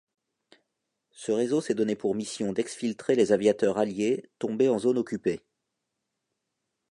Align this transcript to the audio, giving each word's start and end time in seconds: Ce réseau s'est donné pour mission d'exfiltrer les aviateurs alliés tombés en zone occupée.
Ce 1.11 1.31
réseau 1.31 1.61
s'est 1.61 1.75
donné 1.75 1.95
pour 1.95 2.15
mission 2.15 2.53
d'exfiltrer 2.53 3.13
les 3.13 3.33
aviateurs 3.33 3.77
alliés 3.77 4.31
tombés 4.39 4.67
en 4.67 4.79
zone 4.79 4.97
occupée. 4.97 5.41